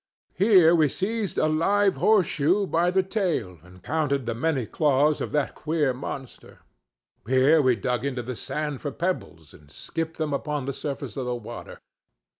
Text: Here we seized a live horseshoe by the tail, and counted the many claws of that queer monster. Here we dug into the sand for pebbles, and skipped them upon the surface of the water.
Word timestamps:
Here 0.33 0.73
we 0.73 0.89
seized 0.89 1.37
a 1.37 1.45
live 1.47 1.97
horseshoe 1.97 2.65
by 2.65 2.89
the 2.89 3.03
tail, 3.03 3.59
and 3.61 3.83
counted 3.83 4.25
the 4.25 4.33
many 4.33 4.65
claws 4.65 5.21
of 5.21 5.31
that 5.33 5.53
queer 5.53 5.93
monster. 5.93 6.57
Here 7.27 7.61
we 7.61 7.75
dug 7.75 8.03
into 8.03 8.23
the 8.23 8.35
sand 8.35 8.81
for 8.81 8.89
pebbles, 8.89 9.53
and 9.53 9.69
skipped 9.69 10.17
them 10.17 10.33
upon 10.33 10.65
the 10.65 10.73
surface 10.73 11.17
of 11.17 11.27
the 11.27 11.35
water. 11.35 11.79